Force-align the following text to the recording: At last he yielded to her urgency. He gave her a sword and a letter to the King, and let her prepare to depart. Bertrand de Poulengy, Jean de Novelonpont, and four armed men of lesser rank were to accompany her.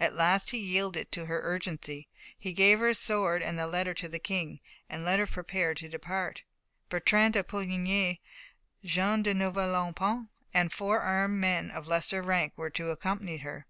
At 0.00 0.16
last 0.16 0.50
he 0.50 0.58
yielded 0.58 1.12
to 1.12 1.26
her 1.26 1.38
urgency. 1.40 2.08
He 2.36 2.52
gave 2.52 2.80
her 2.80 2.88
a 2.88 2.94
sword 2.96 3.44
and 3.44 3.60
a 3.60 3.66
letter 3.68 3.94
to 3.94 4.08
the 4.08 4.18
King, 4.18 4.58
and 4.90 5.04
let 5.04 5.20
her 5.20 5.26
prepare 5.28 5.72
to 5.72 5.88
depart. 5.88 6.42
Bertrand 6.88 7.34
de 7.34 7.44
Poulengy, 7.44 8.18
Jean 8.82 9.22
de 9.22 9.32
Novelonpont, 9.32 10.30
and 10.52 10.72
four 10.72 10.98
armed 10.98 11.38
men 11.38 11.70
of 11.70 11.86
lesser 11.86 12.22
rank 12.22 12.54
were 12.56 12.70
to 12.70 12.90
accompany 12.90 13.36
her. 13.36 13.68